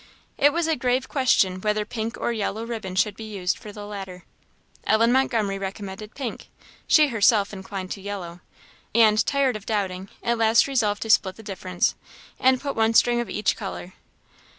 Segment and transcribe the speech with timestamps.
[0.39, 3.85] It was a grave question whether pink or yellow ribbon should be used for the
[3.85, 4.23] latter;
[4.83, 6.47] Ellen Montgomery recommended pink,
[6.87, 8.39] she herself inclined to yellow,
[8.95, 11.93] and, tired of doubting, at last resolved to split the difference,
[12.39, 13.93] and put one string of each colour.